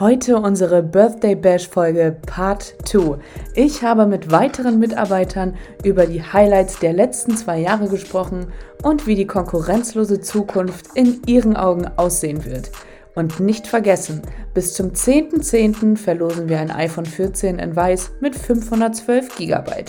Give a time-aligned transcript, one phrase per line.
[0.00, 3.16] Heute unsere Birthday Bash Folge Part 2.
[3.54, 8.48] Ich habe mit weiteren Mitarbeitern über die Highlights der letzten zwei Jahre gesprochen
[8.82, 12.72] und wie die konkurrenzlose Zukunft in ihren Augen aussehen wird.
[13.14, 14.20] Und nicht vergessen,
[14.52, 15.70] bis zum 10.10.
[15.70, 15.96] .10.
[15.96, 19.84] verlosen wir ein iPhone 14 in Weiß mit 512 GB.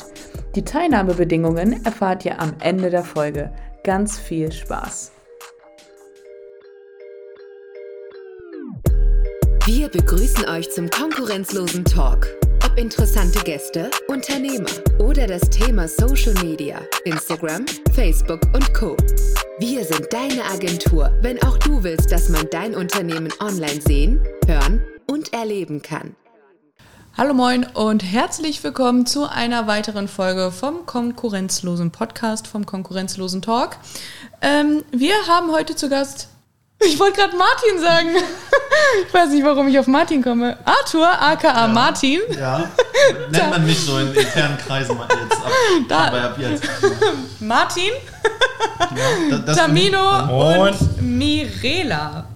[0.53, 3.49] Die Teilnahmebedingungen erfahrt ihr am Ende der Folge.
[3.83, 5.14] Ganz viel Spaß!
[9.67, 12.27] Wir begrüßen euch zum konkurrenzlosen Talk.
[12.63, 18.95] Ob interessante Gäste, Unternehmer oder das Thema Social Media, Instagram, Facebook und Co.
[19.57, 24.85] Wir sind deine Agentur, wenn auch du willst, dass man dein Unternehmen online sehen, hören
[25.07, 26.15] und erleben kann.
[27.17, 33.77] Hallo moin und herzlich willkommen zu einer weiteren Folge vom konkurrenzlosen Podcast, vom konkurrenzlosen Talk.
[34.43, 36.34] Ähm, wir haben heute zu Gast
[36.79, 38.09] ich wollte gerade Martin sagen.
[39.07, 40.57] Ich weiß nicht, warum ich auf Martin komme.
[40.63, 42.19] Arthur, aka ja, Martin.
[42.37, 42.69] Ja,
[43.31, 45.51] nennt man mich so in internen Kreisen jetzt ab,
[45.87, 46.25] da.
[46.25, 46.63] ab jetzt.
[47.39, 47.91] Martin,
[49.29, 52.27] ja, das, Tamino und Mirela.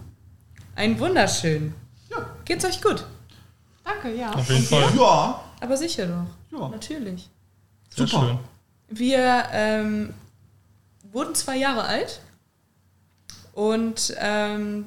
[0.76, 1.74] Ein wunderschön.
[2.10, 2.26] Ja.
[2.46, 3.06] Geht's euch gut?
[3.84, 4.32] Danke, ja.
[4.32, 4.90] Auf jeden Fall.
[4.98, 5.42] Ja.
[5.62, 6.58] Aber sicher doch.
[6.60, 6.70] Ja.
[6.70, 7.30] Natürlich.
[7.96, 8.26] Sehr Super.
[8.28, 8.40] Schön.
[8.90, 10.14] Wir ähm,
[11.12, 12.22] wurden zwei Jahre alt
[13.60, 14.86] und ähm,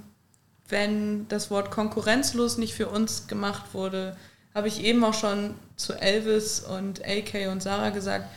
[0.66, 4.16] wenn das Wort konkurrenzlos nicht für uns gemacht wurde,
[4.54, 8.30] habe ich eben auch schon zu Elvis und AK und Sarah gesagt,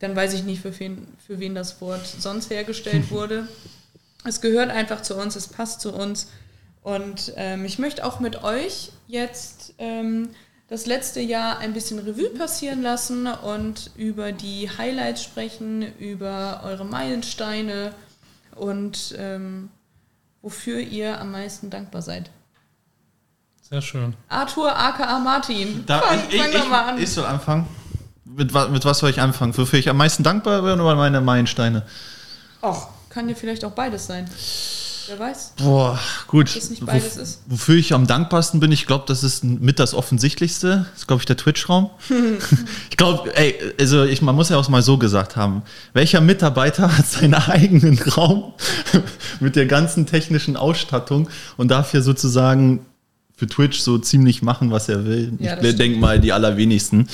[0.00, 3.46] dann weiß ich nicht, für wen, für wen das Wort sonst hergestellt wurde.
[4.24, 6.30] Es gehört einfach zu uns, es passt zu uns.
[6.82, 10.30] Und ähm, ich möchte auch mit euch jetzt ähm,
[10.66, 16.84] das letzte Jahr ein bisschen Revue passieren lassen und über die Highlights sprechen, über eure
[16.84, 17.94] Meilensteine
[18.56, 19.70] und ähm,
[20.46, 22.30] wofür ihr am meisten dankbar seid.
[23.68, 24.14] Sehr schön.
[24.28, 25.84] Arthur aka Martin.
[25.86, 27.02] Da, fang, ich, fang ich, mal an.
[27.02, 27.66] ich soll anfangen.
[28.24, 29.58] Mit, mit was soll ich anfangen?
[29.58, 31.82] Wofür ich am meisten dankbar bin oder meine Meilensteine?
[32.62, 34.30] Ach, kann ja vielleicht auch beides sein.
[35.08, 35.52] Wer weiß.
[35.56, 36.54] Boah, gut.
[36.56, 37.42] Dass nicht beides Wo, ist.
[37.46, 40.86] Wofür ich am dankbarsten bin, ich glaube, das ist mit das Offensichtlichste.
[40.90, 41.90] Das ist, glaube ich, der Twitch-Raum.
[42.90, 45.62] ich glaube, ey, also ich, man muss ja auch mal so gesagt haben.
[45.92, 48.52] Welcher Mitarbeiter hat seinen eigenen Raum
[49.40, 52.86] mit der ganzen technischen Ausstattung und darf hier sozusagen
[53.36, 55.32] für Twitch so ziemlich machen, was er will?
[55.38, 57.08] Ja, ich denke mal, die allerwenigsten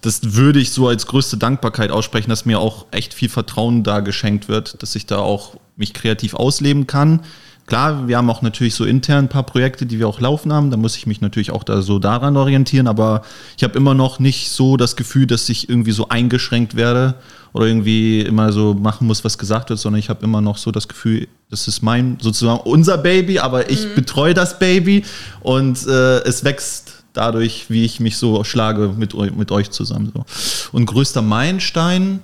[0.00, 4.00] das würde ich so als größte Dankbarkeit aussprechen, dass mir auch echt viel Vertrauen da
[4.00, 7.20] geschenkt wird, dass ich da auch mich kreativ ausleben kann.
[7.68, 10.70] Klar, wir haben auch natürlich so intern ein paar Projekte, die wir auch laufen haben.
[10.70, 12.86] Da muss ich mich natürlich auch da so daran orientieren.
[12.86, 13.20] Aber
[13.58, 17.16] ich habe immer noch nicht so das Gefühl, dass ich irgendwie so eingeschränkt werde
[17.52, 20.70] oder irgendwie immer so machen muss, was gesagt wird, sondern ich habe immer noch so
[20.72, 23.94] das Gefühl, das ist mein, sozusagen unser Baby, aber ich mhm.
[23.96, 25.04] betreue das Baby
[25.40, 30.10] und äh, es wächst dadurch, wie ich mich so schlage mit, mit euch zusammen.
[30.14, 30.24] So.
[30.72, 32.20] Und größter Meilenstein,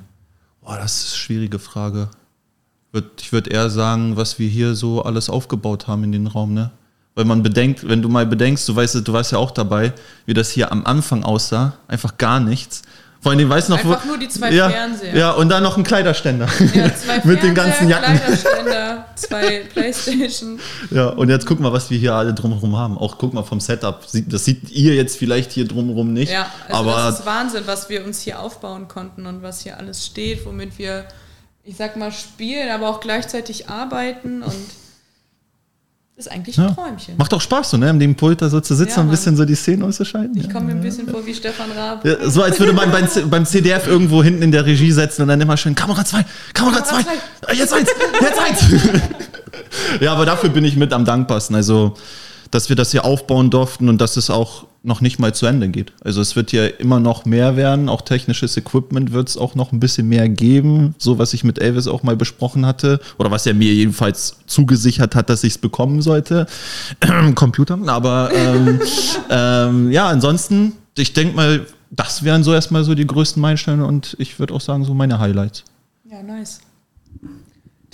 [0.63, 2.09] boah, das ist eine schwierige Frage.
[3.21, 6.71] Ich würde eher sagen, was wir hier so alles aufgebaut haben in den Raum, ne?
[7.17, 9.93] Weil man bedenkt, wenn du mal bedenkst, du weißt, du warst ja auch dabei,
[10.27, 12.83] wie das hier am Anfang aussah, einfach gar nichts.
[13.25, 15.17] Vor allem, weißt du noch, Einfach wo, nur die zwei ja, Fernseher.
[15.17, 16.47] Ja, und dann noch ein Kleiderständer.
[16.75, 18.19] Ja, zwei Mit den ganzen Jacken.
[18.19, 20.61] Kleiderständer, zwei Playstation.
[20.91, 22.99] Ja, und jetzt guck mal, was wir hier alle drumherum haben.
[22.99, 24.05] Auch guck mal vom Setup.
[24.29, 26.33] Das seht ihr jetzt vielleicht hier drumherum nicht.
[26.33, 29.79] Ja, also aber das ist Wahnsinn, was wir uns hier aufbauen konnten und was hier
[29.79, 31.07] alles steht, womit wir,
[31.65, 34.55] ich sag mal, spielen, aber auch gleichzeitig arbeiten und
[36.17, 36.71] ist eigentlich ein ja.
[36.71, 37.17] Träumchen.
[37.17, 37.91] Macht auch Spaß, so, ne?
[37.91, 40.37] An dem Pult da so zu sitzen ja, und ein bisschen so die Szene auszuschalten.
[40.39, 42.05] Ich komme mir ein bisschen vor wie Stefan Raab.
[42.05, 45.29] Ja, so als würde man beim, beim CDF irgendwo hinten in der Regie setzen und
[45.29, 47.05] dann immer schön Kamera 2, Kamera 2,
[47.55, 48.61] jetzt eins, jetzt eins.
[50.01, 51.57] ja, aber dafür bin ich mit am dankbarsten.
[51.57, 51.95] Also,
[52.55, 55.69] dass wir das hier aufbauen durften und dass es auch noch nicht mal zu Ende
[55.71, 55.93] geht.
[56.05, 59.73] Also es wird ja immer noch mehr werden, auch technisches Equipment wird es auch noch
[59.73, 63.45] ein bisschen mehr geben, so was ich mit Elvis auch mal besprochen hatte oder was
[63.47, 66.47] er mir jedenfalls zugesichert hat, dass ich es bekommen sollte.
[67.35, 68.81] Computer, aber ähm,
[69.31, 74.15] ähm, ja, ansonsten, ich denke mal, das wären so erstmal so die größten Meilensteine und
[74.21, 75.65] ich würde auch sagen, so meine Highlights.
[76.09, 76.61] Ja, nice.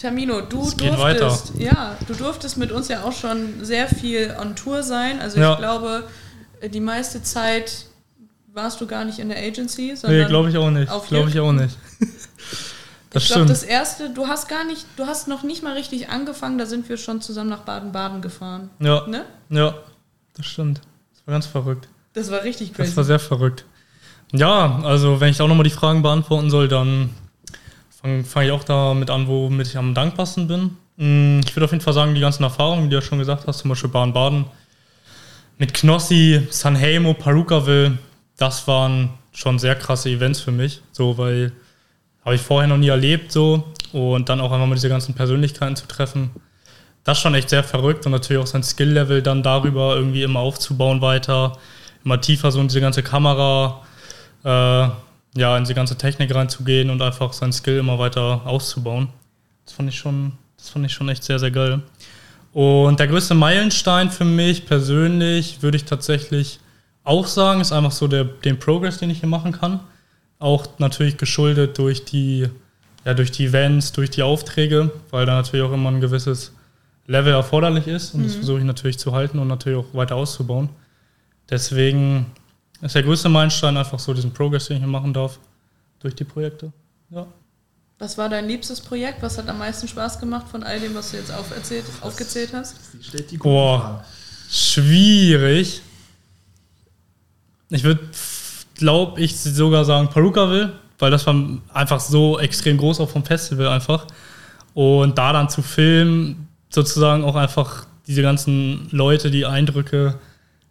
[0.01, 4.83] Termino, du durftest, ja, du durftest mit uns ja auch schon sehr viel on Tour
[4.83, 5.21] sein.
[5.21, 5.53] Also ja.
[5.53, 6.05] ich glaube,
[6.73, 7.85] die meiste Zeit
[8.55, 10.21] warst du gar nicht in der Agency, sondern.
[10.21, 10.91] Nee, glaube ich auch nicht.
[11.09, 11.77] Glaube ich auch nicht.
[13.13, 16.11] Das ich glaube, das erste, du hast gar nicht, du hast noch nicht mal richtig
[16.11, 18.71] angefangen, da sind wir schon zusammen nach Baden-Baden gefahren.
[18.79, 19.05] Ja.
[19.09, 19.25] Ne?
[19.49, 19.75] Ja,
[20.37, 20.81] das stimmt.
[21.13, 21.89] Das war ganz verrückt.
[22.13, 22.91] Das war richtig crazy.
[22.91, 23.65] Das war sehr verrückt.
[24.31, 27.11] Ja, also wenn ich auch nochmal die Fragen beantworten soll, dann
[28.01, 30.77] fange fang ich auch damit an, womit ich am dankbarsten bin.
[30.99, 33.47] Hm, ich würde auf jeden Fall sagen, die ganzen Erfahrungen, die du ja schon gesagt
[33.47, 34.47] hast, zum Beispiel Baden-Baden,
[35.59, 37.99] mit Knossi, Sanheimo, Perukaville,
[38.39, 41.53] das waren schon sehr krasse Events für mich, so weil
[42.25, 45.77] habe ich vorher noch nie erlebt so und dann auch einmal mit diese ganzen Persönlichkeiten
[45.77, 46.31] zu treffen.
[47.05, 50.41] Das ist schon echt sehr verrückt und natürlich auch sein Skill-Level dann darüber irgendwie immer
[50.41, 51.59] aufzubauen weiter,
[52.05, 53.83] immer tiefer so in diese ganze Kamera,
[54.45, 54.89] äh,
[55.35, 59.09] ja, in diese ganze Technik reinzugehen und einfach sein Skill immer weiter auszubauen.
[59.65, 61.81] Das fand ich schon, das fand ich schon echt sehr, sehr geil.
[62.53, 66.59] Und der größte Meilenstein für mich persönlich würde ich tatsächlich
[67.05, 69.81] auch sagen, ist einfach so der, den Progress, den ich hier machen kann.
[70.39, 72.49] Auch natürlich geschuldet durch die,
[73.05, 76.53] ja, durch die Events, durch die Aufträge, weil da natürlich auch immer ein gewisses
[77.07, 78.15] Level erforderlich ist.
[78.15, 78.25] Und mhm.
[78.25, 80.71] das versuche ich natürlich zu halten und natürlich auch weiter auszubauen.
[81.49, 82.27] Deswegen
[82.83, 85.39] ist der größte Meilenstein einfach so diesen Progress, den ich hier machen darf,
[86.01, 86.73] durch die Projekte.
[87.11, 87.27] Ja.
[87.99, 89.21] Was war dein liebstes Projekt?
[89.23, 92.77] Was hat am meisten Spaß gemacht von all dem, was du jetzt auferzählt, aufgezählt hast?
[93.39, 94.03] Boah,
[94.51, 95.83] schwierig.
[97.69, 98.01] Ich würde,
[98.75, 101.37] glaube ich, sogar sagen Perukaville, weil das war
[101.75, 104.07] einfach so extrem groß auch vom Festival einfach.
[104.73, 110.19] Und da dann zu filmen, sozusagen auch einfach diese ganzen Leute, die Eindrücke,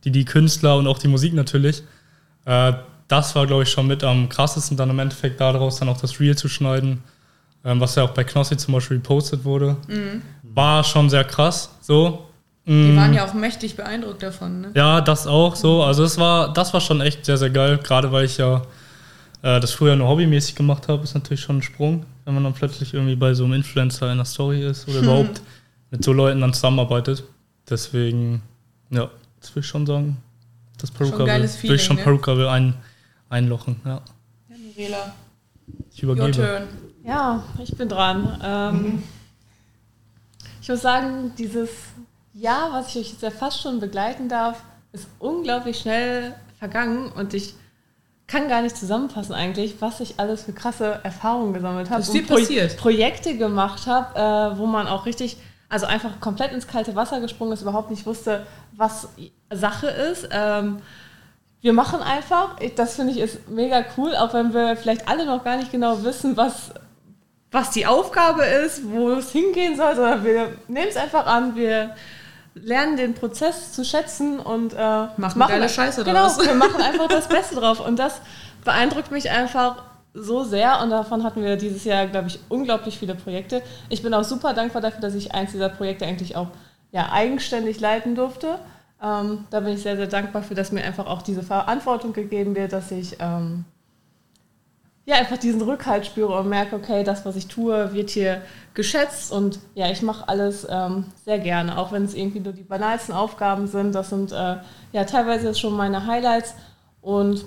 [0.03, 1.83] die die Künstler und auch die Musik natürlich,
[2.49, 2.73] äh,
[3.07, 6.19] das war, glaube ich, schon mit am krassesten, dann im Endeffekt daraus dann auch das
[6.19, 7.01] Reel zu schneiden
[7.65, 10.21] ähm, was ja auch bei Knossi zum Beispiel repostet wurde, mhm.
[10.43, 11.69] war schon sehr krass.
[11.81, 12.25] So.
[12.65, 12.97] Die mm.
[12.97, 14.61] waren ja auch mächtig beeindruckt davon.
[14.61, 14.71] Ne?
[14.75, 15.81] Ja, das auch so.
[15.81, 17.79] Also das war, das war schon echt sehr, sehr geil.
[17.81, 18.57] Gerade weil ich ja
[19.41, 22.53] äh, das früher nur hobbymäßig gemacht habe, ist natürlich schon ein Sprung, wenn man dann
[22.53, 25.41] plötzlich irgendwie bei so einem Influencer in der Story ist oder überhaupt
[25.89, 27.23] mit so Leuten dann zusammenarbeitet.
[27.67, 28.43] Deswegen,
[28.91, 29.09] ja,
[29.39, 30.17] das will ich schon sagen.
[30.79, 32.03] Das Peruka will, will ich schon ne?
[32.03, 32.73] Peruka will ein,
[33.29, 33.81] einlochen.
[33.85, 34.01] Ja.
[34.49, 35.13] ja, Mirela.
[35.93, 36.27] Ich übergebe.
[36.27, 36.67] Your turn.
[37.03, 38.39] Ja, ich bin dran.
[38.43, 39.03] Ähm,
[40.61, 41.69] ich muss sagen, dieses
[42.33, 44.61] Jahr, was ich euch jetzt ja fast schon begleiten darf,
[44.91, 47.55] ist unglaublich schnell vergangen und ich
[48.27, 52.01] kann gar nicht zusammenfassen eigentlich, was ich alles für krasse Erfahrungen gesammelt habe.
[52.01, 52.77] Ist viel Pro passiert.
[52.77, 55.37] Projekte gemacht habe, äh, wo man auch richtig,
[55.69, 58.45] also einfach komplett ins kalte Wasser gesprungen ist, überhaupt nicht wusste,
[58.75, 59.09] was
[59.51, 60.27] Sache ist.
[60.31, 60.77] Ähm,
[61.61, 65.43] wir machen einfach, das finde ich ist mega cool, auch wenn wir vielleicht alle noch
[65.43, 66.71] gar nicht genau wissen, was
[67.51, 71.95] was die Aufgabe ist, wo es hingehen soll, sondern wir nehmen es einfach an, wir
[72.53, 76.45] lernen den Prozess zu schätzen und äh, machen, machen geile Scheiße genau, draus.
[76.45, 78.21] wir machen einfach das Beste drauf und das
[78.63, 79.83] beeindruckt mich einfach
[80.21, 83.61] so sehr und davon hatten wir dieses Jahr, glaube ich, unglaublich viele Projekte.
[83.89, 86.47] Ich bin auch super dankbar dafür, dass ich eins dieser Projekte eigentlich auch
[86.91, 88.59] ja, eigenständig leiten durfte.
[89.01, 92.55] Ähm, da bin ich sehr, sehr dankbar für, dass mir einfach auch diese Verantwortung gegeben
[92.55, 93.65] wird, dass ich ähm,
[95.09, 98.41] ja, einfach diesen Rückhalt spüre und merke, okay, das, was ich tue, wird hier
[98.75, 102.63] geschätzt und ja, ich mache alles ähm, sehr gerne, auch wenn es irgendwie nur die
[102.63, 103.95] banalsten Aufgaben sind.
[103.95, 104.57] Das sind äh,
[104.91, 106.53] ja teilweise schon meine Highlights
[107.01, 107.43] und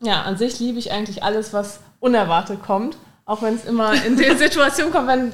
[0.00, 4.16] ja, an sich liebe ich eigentlich alles, was unerwartet kommt, auch wenn es immer in
[4.16, 5.32] den Situationen kommt, wenn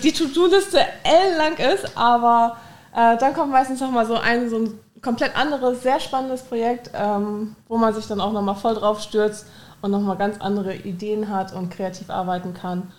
[0.00, 2.56] die To-Do-Liste L-lang ist, aber
[2.94, 7.56] äh, dann kommt meistens nochmal so ein, so ein komplett anderes, sehr spannendes Projekt, ähm,
[7.68, 9.46] wo man sich dann auch nochmal voll drauf stürzt
[9.80, 12.92] und nochmal ganz andere Ideen hat und kreativ arbeiten kann.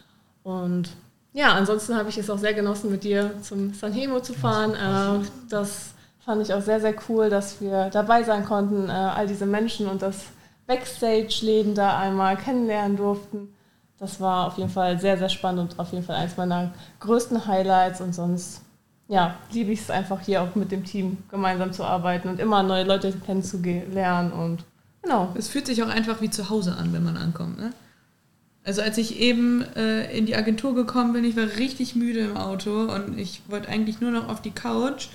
[0.43, 0.89] Und
[1.31, 4.73] ja, ansonsten habe ich es auch sehr genossen, mit dir zum Sanhemo zu fahren.
[4.73, 5.93] Äh, das
[6.23, 9.87] fand ich auch sehr, sehr cool, dass wir dabei sein konnten, äh, all diese Menschen
[9.87, 10.17] und das
[10.67, 13.53] Backstage-Leben da einmal kennenlernen durften.
[13.99, 17.47] Das war auf jeden Fall sehr, sehr spannend und auf jeden Fall eines meiner größten
[17.47, 18.01] Highlights.
[18.01, 18.61] Und sonst,
[19.07, 22.63] ja, liebe ich es einfach hier auch mit dem Team gemeinsam zu arbeiten und immer
[22.63, 24.65] neue Leute kennenzulernen und
[25.03, 25.33] Genau.
[25.35, 27.59] Es fühlt sich auch einfach wie zu Hause an, wenn man ankommt.
[27.59, 27.73] Ne?
[28.63, 32.37] Also als ich eben äh, in die Agentur gekommen bin, ich war richtig müde im
[32.37, 35.09] Auto und ich wollte eigentlich nur noch auf die Couch.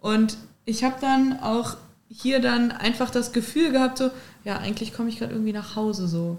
[0.00, 1.76] Und ich habe dann auch
[2.12, 4.10] hier dann einfach das Gefühl gehabt, so,
[4.44, 6.38] ja, eigentlich komme ich gerade irgendwie nach Hause so.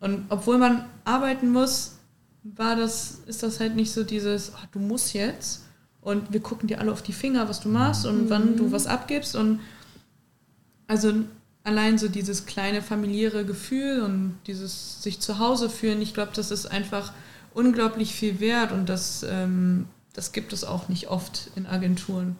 [0.00, 1.98] Und obwohl man arbeiten muss,
[2.42, 5.64] war das, ist das halt nicht so dieses, oh, du musst jetzt
[6.00, 8.30] und wir gucken dir alle auf die Finger, was du machst und mhm.
[8.30, 8.72] wann du mhm.
[8.72, 9.36] was abgibst.
[9.36, 9.60] Und
[10.86, 11.12] also
[11.64, 16.50] allein so dieses kleine familiäre Gefühl und dieses sich zu Hause fühlen, ich glaube, das
[16.50, 17.12] ist einfach
[17.54, 22.36] unglaublich viel wert und das, ähm, das gibt es auch nicht oft in Agenturen.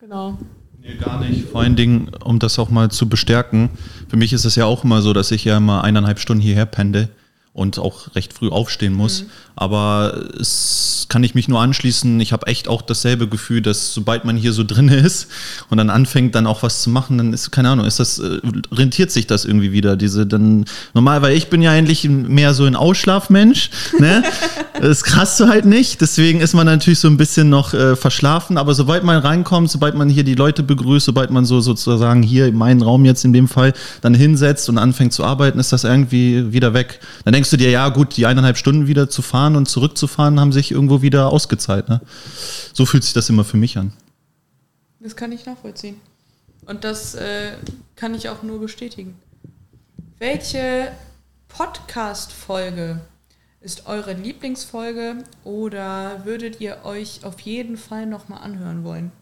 [0.00, 0.38] Genau.
[0.86, 1.48] Nee, gar nicht.
[1.48, 3.70] Vor allen Dingen, um das auch mal zu bestärken,
[4.08, 6.66] für mich ist es ja auch immer so, dass ich ja immer eineinhalb Stunden hierher
[6.66, 7.08] pende
[7.54, 9.22] und auch recht früh aufstehen muss.
[9.22, 9.26] Mhm.
[9.56, 12.18] Aber es kann ich mich nur anschließen.
[12.18, 15.28] Ich habe echt auch dasselbe Gefühl, dass sobald man hier so drin ist
[15.70, 18.40] und dann anfängt, dann auch was zu machen, dann ist, keine Ahnung, ist das, äh,
[18.72, 19.96] rentiert sich das irgendwie wieder.
[19.96, 23.70] Diese dann, normal, weil ich bin ja eigentlich mehr so ein Ausschlafmensch,
[24.00, 24.24] ne?
[24.80, 26.00] das krass du halt nicht.
[26.00, 28.58] Deswegen ist man natürlich so ein bisschen noch äh, verschlafen.
[28.58, 32.46] Aber sobald man reinkommt, sobald man hier die Leute begrüßt, sobald man so sozusagen hier
[32.46, 35.84] in meinen Raum jetzt in dem Fall dann hinsetzt und anfängt zu arbeiten, ist das
[35.84, 36.98] irgendwie wieder weg.
[37.24, 40.50] Dann denkst du dir, ja gut, die eineinhalb Stunden wieder zu fahren und zurückzufahren haben
[40.50, 41.90] sich irgendwo wieder ausgezahlt.
[41.90, 42.00] Ne?
[42.72, 43.92] So fühlt sich das immer für mich an.
[45.00, 46.00] Das kann ich nachvollziehen.
[46.64, 47.52] Und das äh,
[47.96, 49.14] kann ich auch nur bestätigen.
[50.18, 50.92] Welche
[51.48, 53.02] Podcast-Folge
[53.60, 59.12] ist eure Lieblingsfolge oder würdet ihr euch auf jeden Fall nochmal anhören wollen?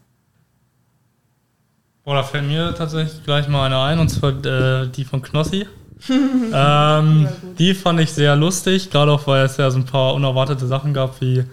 [2.05, 5.67] Boah, da fällt mir tatsächlich gleich mal eine ein, und zwar äh, die von Knossi.
[6.53, 10.67] ähm, die fand ich sehr lustig, gerade auch weil es ja so ein paar unerwartete
[10.67, 11.43] Sachen gab, wie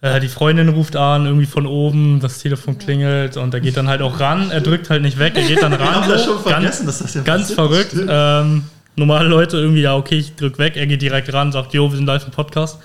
[0.00, 3.88] äh, die Freundin ruft an, irgendwie von oben, das Telefon klingelt und er geht dann
[3.88, 6.10] halt auch ran, er drückt halt nicht weg, er geht dann ran.
[6.14, 7.94] ich schon vergessen, dass das ja Ganz verrückt.
[8.08, 8.64] Ähm,
[8.96, 11.96] normale Leute irgendwie, ja, okay, ich drück weg, er geht direkt ran, sagt, jo, wir
[11.96, 12.78] sind live im Podcast.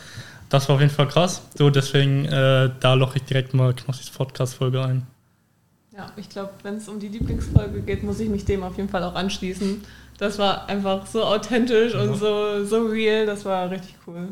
[0.50, 1.42] Das war auf jeden Fall krass.
[1.58, 5.17] So, deswegen, äh, da loche ich direkt mal Knossis Podcast-Folge ein.
[5.98, 8.88] Ja, ich glaube, wenn es um die Lieblingsfolge geht, muss ich mich dem auf jeden
[8.88, 9.84] Fall auch anschließen.
[10.20, 12.02] Das war einfach so authentisch ja.
[12.04, 14.30] und so, so real, das war richtig cool.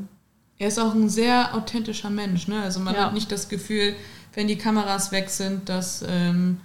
[0.60, 2.62] Er ist auch ein sehr authentischer Mensch, ne?
[2.62, 3.06] Also man ja.
[3.06, 3.96] hat nicht das Gefühl,
[4.36, 6.62] wenn die Kameras weg sind, dass ähm,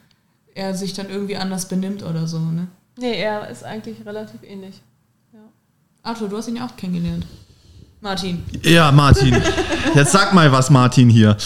[0.54, 2.69] er sich dann irgendwie anders benimmt oder so, ne?
[2.99, 4.83] Nee, er ist eigentlich relativ ähnlich.
[5.33, 5.40] Ja.
[6.02, 7.26] Arthur, du hast ihn ja auch kennengelernt.
[8.02, 8.42] Martin.
[8.62, 9.37] Ja, Martin.
[9.95, 11.37] Jetzt sag mal was, Martin hier.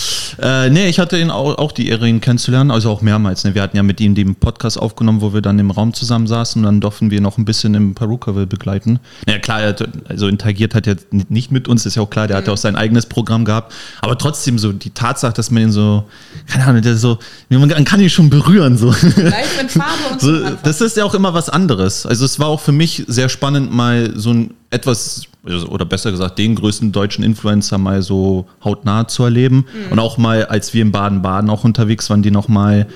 [0.41, 3.43] Äh, nee, ich hatte ihn auch, auch, die Ehre, ihn kennenzulernen, also auch mehrmals.
[3.43, 3.57] Ne?
[3.57, 6.61] Wir hatten ja mit ihm den Podcast aufgenommen, wo wir dann im Raum zusammen saßen
[6.61, 9.01] und dann durften wir noch ein bisschen im Perukaville begleiten.
[9.27, 12.29] Ja, klar, er hat, also interagiert hat er nicht mit uns, ist ja auch klar,
[12.29, 12.39] der mhm.
[12.39, 13.75] hat ja auch sein eigenes Programm gehabt.
[14.01, 16.05] Aber trotzdem so die Tatsache, dass man ihn so,
[16.47, 17.19] keine Ahnung, der so,
[17.49, 18.77] man kann ihn schon berühren.
[18.77, 18.91] So.
[18.91, 20.51] Live in Farbe und so.
[20.63, 22.07] Das ist ja auch immer was anderes.
[22.07, 26.39] Also es war auch für mich sehr spannend, mal so ein etwas, oder besser gesagt,
[26.39, 29.67] den größten deutschen Influencer mal so hautnah zu erleben.
[29.87, 29.93] Mhm.
[29.93, 32.87] Und auch mal, als wir in Baden-Baden auch unterwegs waren, die nochmal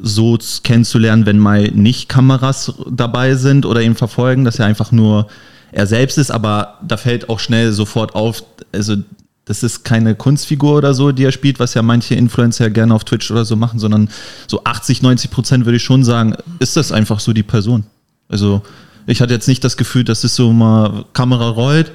[0.00, 5.26] so kennenzulernen, wenn mal nicht Kameras dabei sind oder ihn verfolgen, dass er einfach nur
[5.72, 8.96] er selbst ist, aber da fällt auch schnell sofort auf, also
[9.44, 13.04] das ist keine Kunstfigur oder so, die er spielt, was ja manche Influencer gerne auf
[13.04, 14.08] Twitch oder so machen, sondern
[14.46, 17.84] so 80, 90 Prozent würde ich schon sagen, ist das einfach so die Person.
[18.28, 18.62] Also
[19.08, 21.92] ich hatte jetzt nicht das Gefühl, dass es so mal Kamera rollt,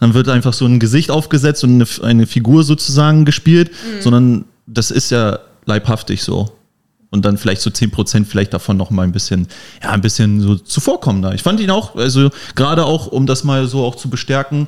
[0.00, 4.02] dann wird einfach so ein Gesicht aufgesetzt und eine, eine Figur sozusagen gespielt, mhm.
[4.02, 6.50] sondern das ist ja leibhaftig so.
[7.10, 9.46] Und dann vielleicht so 10% vielleicht davon noch mal ein bisschen,
[9.82, 11.32] ja, ein bisschen so zuvorkommender.
[11.34, 14.66] Ich fand ihn auch, also gerade auch, um das mal so auch zu bestärken,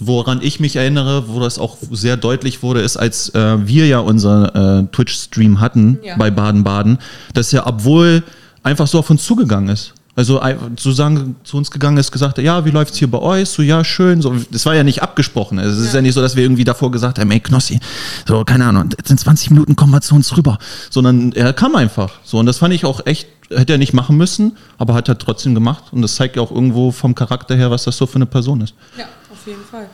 [0.00, 4.00] woran ich mich erinnere, wo das auch sehr deutlich wurde, ist, als äh, wir ja
[4.00, 6.16] unser äh, Twitch-Stream hatten ja.
[6.16, 6.98] bei Baden-Baden,
[7.34, 8.24] dass er, obwohl
[8.64, 9.94] einfach so auf uns zugegangen ist.
[10.16, 10.40] Also
[10.70, 13.48] sozusagen zu uns gegangen ist, gesagt, ja, wie läuft es hier bei euch?
[13.48, 14.20] So, ja, schön.
[14.20, 15.58] So, das war ja nicht abgesprochen.
[15.58, 15.96] Es ist ja.
[15.96, 17.78] ja nicht so, dass wir irgendwie davor gesagt haben, ey, Knossi,
[18.26, 20.58] so, keine Ahnung, jetzt in 20 Minuten kommen wir zu uns rüber.
[20.90, 22.18] Sondern er kam einfach.
[22.24, 25.16] So, und das fand ich auch echt, hätte er nicht machen müssen, aber hat er
[25.16, 25.84] trotzdem gemacht.
[25.92, 28.60] Und das zeigt ja auch irgendwo vom Charakter her, was das so für eine Person
[28.62, 28.74] ist.
[28.98, 29.88] Ja, auf jeden Fall.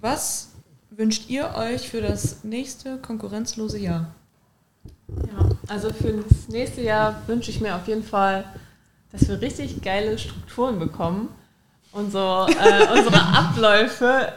[0.00, 0.50] Was
[0.90, 4.14] wünscht ihr euch für das nächste konkurrenzlose Jahr?
[5.08, 8.44] Ja, also für das nächste Jahr wünsche ich mir auf jeden Fall
[9.18, 11.28] dass wir richtig geile Strukturen bekommen
[11.92, 14.32] und so äh, unsere Abläufe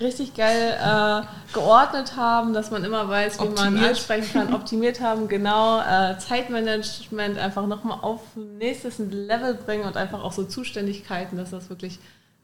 [0.00, 3.74] richtig geil äh, geordnet haben, dass man immer weiß, wie optimiert.
[3.74, 9.96] man ansprechen kann, optimiert haben, genau, äh, Zeitmanagement einfach nochmal auf nächstes Level bringen und
[9.96, 11.98] einfach auch so Zuständigkeiten, dass das wirklich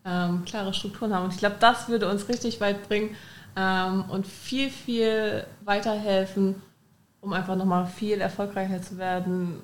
[0.04, 1.25] ähm, klare Strukturen haben.
[1.26, 3.16] Und ich glaube, das würde uns richtig weit bringen
[3.57, 6.61] ähm, und viel, viel weiterhelfen,
[7.21, 9.61] um einfach nochmal viel erfolgreicher zu werden,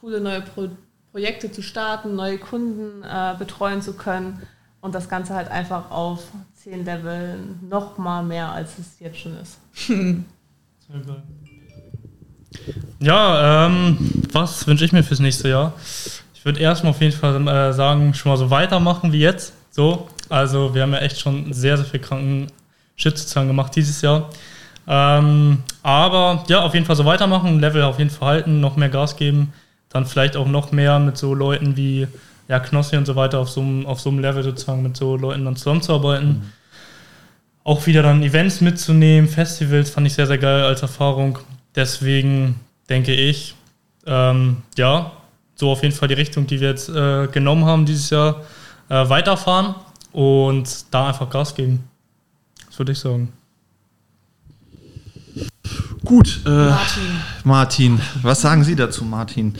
[0.00, 0.85] coole neue Produkte
[1.16, 4.42] Projekte zu starten, neue Kunden äh, betreuen zu können
[4.82, 9.34] und das Ganze halt einfach auf zehn Level noch mal mehr, als es jetzt schon
[9.40, 9.58] ist.
[9.86, 9.96] Sehr
[11.06, 11.22] geil.
[13.00, 13.96] Ja, ähm,
[14.30, 15.72] was wünsche ich mir fürs nächste Jahr?
[16.34, 19.54] Ich würde erstmal auf jeden Fall äh, sagen, schon mal so weitermachen wie jetzt.
[19.70, 22.48] So, also wir haben ja echt schon sehr, sehr viel kranken
[22.94, 24.28] Shit gemacht dieses Jahr.
[24.86, 28.90] Ähm, aber ja, auf jeden Fall so weitermachen, Level auf jeden Fall halten, noch mehr
[28.90, 29.54] Gas geben
[29.88, 32.06] dann vielleicht auch noch mehr mit so Leuten wie
[32.48, 35.16] ja, Knossi und so weiter auf so, einem, auf so einem Level sozusagen mit so
[35.16, 36.28] Leuten dann zusammenzuarbeiten.
[36.28, 36.42] Mhm.
[37.64, 41.38] Auch wieder dann Events mitzunehmen, Festivals fand ich sehr, sehr geil als Erfahrung.
[41.74, 43.56] Deswegen denke ich,
[44.06, 45.10] ähm, ja,
[45.56, 48.42] so auf jeden Fall die Richtung, die wir jetzt äh, genommen haben dieses Jahr,
[48.88, 49.74] äh, weiterfahren
[50.12, 51.82] und da einfach Gas geben.
[52.66, 53.32] Das würde ich sagen.
[56.06, 57.02] Gut, äh, Martin.
[57.42, 59.54] Martin, was sagen Sie dazu, Martin?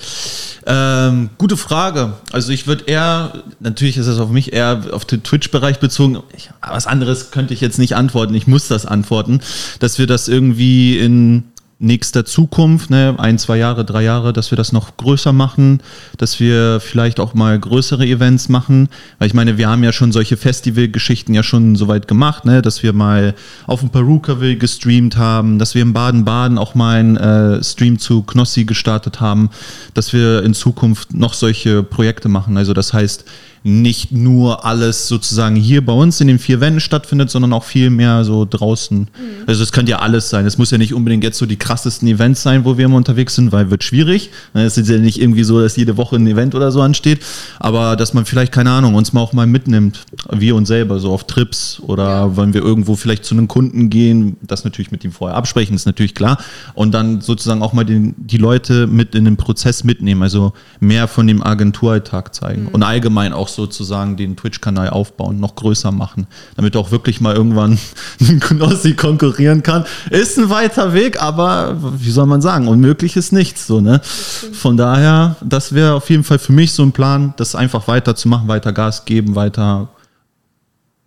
[0.64, 2.14] Ähm, gute Frage.
[2.32, 6.22] Also ich würde eher, natürlich ist es auf mich eher auf den Twitch-Bereich bezogen.
[6.36, 8.34] Ich, was anderes könnte ich jetzt nicht antworten.
[8.34, 9.40] Ich muss das antworten,
[9.80, 11.44] dass wir das irgendwie in
[11.78, 15.83] nächster Zukunft, ne, ein, zwei Jahre, drei Jahre, dass wir das noch größer machen,
[16.16, 18.88] dass wir vielleicht auch mal größere Events machen.
[19.18, 22.83] Weil ich meine, wir haben ja schon solche Festivalgeschichten ja schon soweit gemacht, ne, dass
[22.83, 23.35] wir mal
[23.66, 28.23] auf dem Perukaville gestreamt haben, dass wir in Baden-Baden auch mal einen äh, Stream zu
[28.23, 29.50] Knossi gestartet haben,
[29.92, 32.56] dass wir in Zukunft noch solche Projekte machen.
[32.56, 33.26] Also das heißt,
[33.66, 37.90] nicht nur alles sozusagen hier bei uns in den vier Wänden stattfindet, sondern auch viel
[37.90, 39.08] mehr so draußen.
[39.49, 40.46] Also es könnte ja alles sein.
[40.46, 43.35] Es muss ja nicht unbedingt jetzt so die krassesten Events sein, wo wir immer unterwegs
[43.35, 44.30] sind, weil wird schwierig.
[44.54, 47.25] Es ist ja nicht irgendwie so, dass jede Woche ein Event oder so ansteht,
[47.58, 51.12] aber dass man vielleicht, keine Ahnung, uns mal auch mal mitnimmt, wir uns selber, so
[51.12, 55.11] auf Trips oder wenn wir irgendwo vielleicht zu einem Kunden gehen, das natürlich mit ihm
[55.11, 56.38] vorher absprechen, ist natürlich klar.
[56.75, 61.08] Und dann sozusagen auch mal den, die Leute mit in den Prozess mitnehmen, also mehr
[61.08, 66.76] von dem Agenturalltag zeigen und allgemein auch sozusagen den Twitch-Kanal aufbauen, noch größer machen, damit
[66.76, 67.78] auch wirklich mal irgendwann
[68.20, 69.84] ein Knossi konkurrieren kann.
[70.10, 73.66] Ist ein weiter Weg, aber wie soll man sagen, unmöglich ist nichts.
[73.66, 74.00] So, ne?
[74.04, 78.46] Von daher, das wäre auf jeden Fall für mich so ein Plan, das einfach weiterzumachen,
[78.46, 79.88] weiter Gas geben, weiter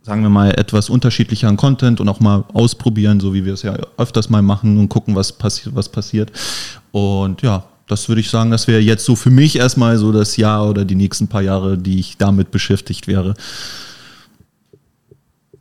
[0.02, 3.76] sagen wir mal, etwas unterschiedlicheren Content und auch mal ausprobieren, so wie wir es ja
[3.98, 6.32] öfters mal machen und gucken, was, passi was passiert.
[6.92, 10.38] Und ja, das würde ich sagen, das wäre jetzt so für mich erstmal so das
[10.38, 13.34] Jahr oder die nächsten paar Jahre, die ich damit beschäftigt wäre.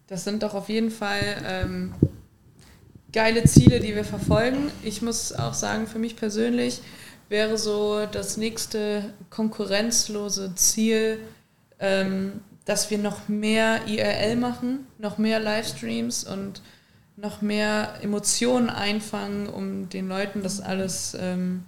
[0.06, 1.94] Das sind doch auf jeden Fall ähm,
[3.12, 4.70] geile Ziele, die wir verfolgen.
[4.82, 6.80] Ich muss auch sagen, für mich persönlich
[7.28, 11.18] wäre so das nächste konkurrenzlose Ziel,
[11.78, 16.62] ähm, dass wir noch mehr IRL machen, noch mehr Livestreams und
[17.16, 21.64] noch mehr Emotionen einfangen, um den Leuten das alles ähm,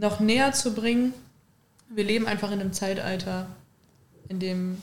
[0.00, 1.12] noch näher zu bringen.
[1.88, 3.46] Wir leben einfach in einem Zeitalter,
[4.28, 4.78] in dem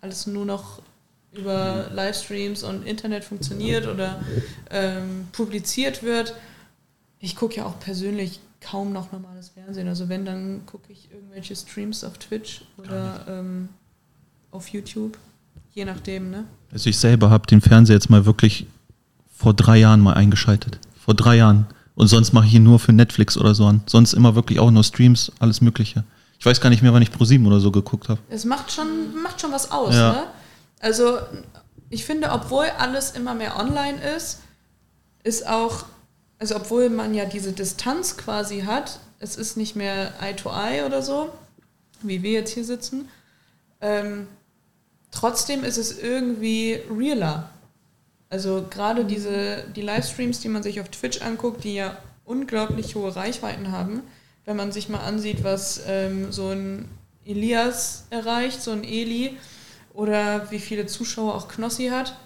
[0.00, 0.80] alles nur noch
[1.32, 4.22] über Livestreams und Internet funktioniert oder
[4.70, 6.34] ähm, publiziert wird.
[7.18, 9.88] Ich gucke ja auch persönlich kaum noch normales Fernsehen.
[9.88, 13.68] Also wenn, dann gucke ich irgendwelche Streams auf Twitch oder ähm,
[14.50, 15.18] auf YouTube.
[15.72, 16.44] Je nachdem, ne?
[16.72, 18.66] Also ich selber habe den Fernseher jetzt mal wirklich
[19.36, 20.78] vor drei Jahren mal eingeschaltet.
[21.04, 21.66] Vor drei Jahren.
[21.94, 23.82] Und sonst mache ich ihn nur für Netflix oder so an.
[23.86, 26.04] Sonst immer wirklich auch nur Streams, alles Mögliche.
[26.38, 28.20] Ich weiß gar nicht mehr, wann ich Pro7 oder so geguckt habe.
[28.28, 30.12] Es macht schon, macht schon was aus, Ja.
[30.12, 30.22] ne?
[30.80, 31.18] Also
[31.90, 34.40] ich finde, obwohl alles immer mehr online ist,
[35.22, 35.84] ist auch,
[36.38, 40.84] also obwohl man ja diese Distanz quasi hat, es ist nicht mehr Eye to Eye
[40.84, 41.30] oder so,
[42.02, 43.08] wie wir jetzt hier sitzen,
[43.80, 44.26] ähm,
[45.10, 47.48] trotzdem ist es irgendwie realer.
[48.30, 53.14] Also gerade diese, die Livestreams, die man sich auf Twitch anguckt, die ja unglaublich hohe
[53.14, 54.02] Reichweiten haben,
[54.44, 56.88] wenn man sich mal ansieht, was ähm, so ein
[57.24, 59.36] Elias erreicht, so ein Eli,
[59.94, 62.16] oder wie viele Zuschauer auch Knossi hat,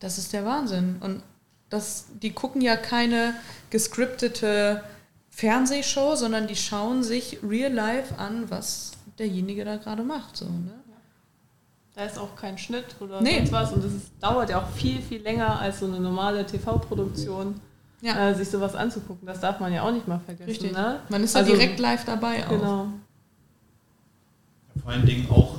[0.00, 0.96] das ist der Wahnsinn.
[1.00, 1.22] Und
[1.70, 3.34] das, die gucken ja keine
[3.70, 4.82] gescriptete
[5.30, 10.36] Fernsehshow, sondern die schauen sich real life an, was derjenige da gerade macht.
[10.36, 10.74] So, ne?
[11.96, 13.38] Da ist auch kein Schnitt oder Nee.
[13.38, 13.72] sonst was.
[13.72, 17.54] Und das ist, dauert ja auch viel, viel länger als so eine normale TV-Produktion,
[18.00, 19.26] Ja, äh, sich sowas anzugucken.
[19.26, 20.50] Das darf man ja auch nicht mal vergessen.
[20.50, 20.72] richtig.
[20.72, 21.00] Ne?
[21.08, 22.50] Man ist ja Also- direkt live dabei auch.
[22.50, 22.86] Genau.
[24.82, 25.54] Vor allen Dingen auch,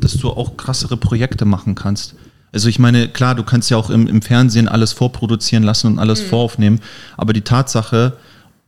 [0.00, 2.14] dass du auch krassere Projekte machen kannst.
[2.52, 5.98] Also ich meine, klar, du kannst ja auch im, im Fernsehen alles vorproduzieren lassen und
[5.98, 6.80] alles voraufnehmen,
[7.16, 8.16] aber die Tatsache,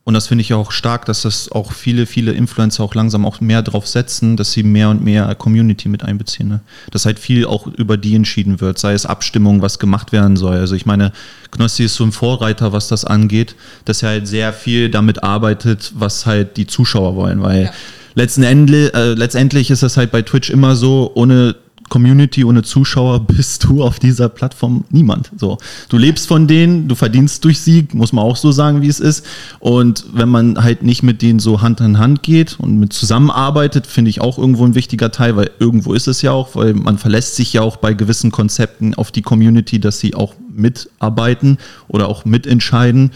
[0.06, 3.26] und das finde ich ja auch stark, dass das auch viele, viele Influencer auch langsam
[3.26, 6.48] auch mehr drauf setzen, dass sie mehr und mehr Community mit einbeziehen.
[6.48, 6.60] Ne?
[6.92, 10.58] Dass halt viel auch über die entschieden wird, sei es Abstimmung, was gemacht werden soll.
[10.58, 11.10] Also ich meine,
[11.50, 15.90] Knossi ist so ein Vorreiter, was das angeht, dass er halt sehr viel damit arbeitet,
[15.96, 17.70] was halt die Zuschauer wollen, weil Ja.
[18.14, 21.56] letzten Ende, äh, letztendlich ist es halt bei Twitch immer so, ohne
[21.88, 25.30] Community, ohne Zuschauer bist du auf dieser Plattform niemand.
[25.36, 28.88] So, du lebst von denen, du verdienst durch sie, muss man auch so sagen, wie
[28.88, 29.24] es ist.
[29.60, 33.86] Und wenn man halt nicht mit denen so Hand in Hand geht und mit zusammenarbeitet,
[33.86, 36.98] finde ich auch irgendwo ein wichtiger Teil, weil irgendwo ist es ja auch, weil man
[36.98, 42.08] verlässt sich ja auch bei gewissen Konzepten auf die Community, dass sie auch mitarbeiten oder
[42.08, 43.12] auch mitentscheiden.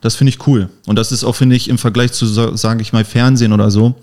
[0.00, 0.68] Das finde ich cool.
[0.86, 3.70] Und das ist auch, finde ich, im Vergleich zu, sa- sage ich mal, Fernsehen oder
[3.70, 3.94] so,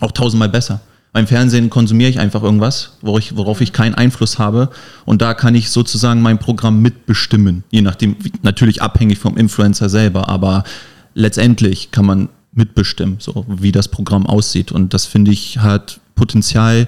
[0.00, 0.80] auch tausendmal besser.
[1.16, 4.68] Beim Fernsehen konsumiere ich einfach irgendwas, worauf ich, worauf ich keinen Einfluss habe.
[5.06, 7.64] Und da kann ich sozusagen mein Programm mitbestimmen.
[7.70, 10.64] Je nachdem, natürlich abhängig vom Influencer selber, aber
[11.14, 14.72] letztendlich kann man mitbestimmen, so wie das Programm aussieht.
[14.72, 16.86] Und das finde ich hat Potenzial,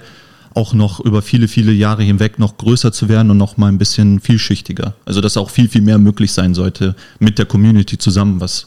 [0.53, 3.79] auch noch über viele, viele Jahre hinweg noch größer zu werden und noch mal ein
[3.79, 4.93] bisschen vielschichtiger.
[5.07, 8.67] Also dass auch viel, viel mehr möglich sein sollte, mit der Community zusammen was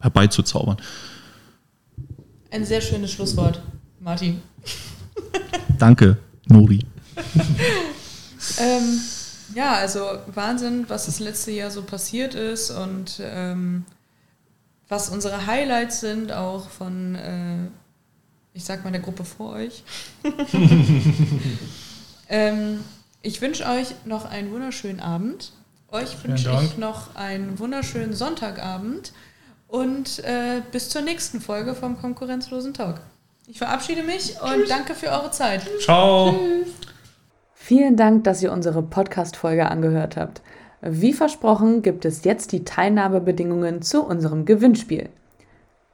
[0.00, 0.78] herbeizuzaubern.
[2.50, 3.60] Ein sehr schönes Schlusswort,
[4.00, 4.40] Martin.
[5.78, 6.84] Danke, Nori.
[8.58, 9.00] ähm,
[9.54, 13.84] ja, also Wahnsinn, was das letzte Jahr so passiert ist und ähm,
[14.88, 17.66] was unsere Highlights sind, auch von, äh,
[18.54, 19.82] ich sag mal, der Gruppe vor euch.
[22.28, 22.80] ähm,
[23.22, 25.52] ich wünsche euch noch einen wunderschönen Abend.
[25.90, 29.12] Euch wünsche ich noch einen wunderschönen Sonntagabend
[29.68, 33.00] und äh, bis zur nächsten Folge vom Konkurrenzlosen Talk.
[33.50, 34.68] Ich verabschiede mich und Tschüss.
[34.68, 35.62] danke für eure Zeit.
[35.80, 36.32] Ciao.
[36.32, 36.68] Tschüss.
[37.54, 40.42] Vielen Dank, dass ihr unsere Podcast-Folge angehört habt.
[40.82, 45.08] Wie versprochen gibt es jetzt die Teilnahmebedingungen zu unserem Gewinnspiel.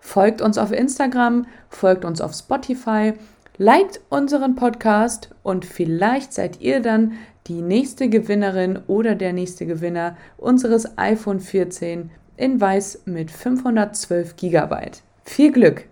[0.00, 3.12] Folgt uns auf Instagram, folgt uns auf Spotify,
[3.56, 7.12] liked unseren Podcast und vielleicht seid ihr dann
[7.46, 14.90] die nächste Gewinnerin oder der nächste Gewinner unseres iPhone 14 in weiß mit 512 GB.
[15.24, 15.86] Viel Glück!